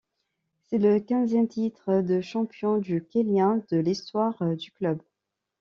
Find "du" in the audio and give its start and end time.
2.79-3.03, 4.55-4.71